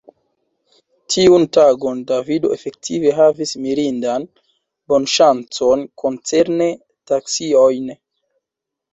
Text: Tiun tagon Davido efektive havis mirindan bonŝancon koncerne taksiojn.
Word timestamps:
Tiun 1.15 1.43
tagon 1.57 1.99
Davido 2.11 2.49
efektive 2.55 3.11
havis 3.19 3.51
mirindan 3.65 4.25
bonŝancon 4.93 5.83
koncerne 6.05 6.71
taksiojn. 7.13 7.93